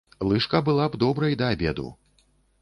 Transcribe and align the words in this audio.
Лыжка 0.29 0.61
была 0.69 0.87
б 0.95 0.99
добрай 1.03 1.37
да 1.43 1.51
абеду. 1.57 1.87